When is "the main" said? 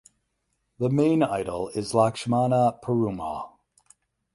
0.79-1.21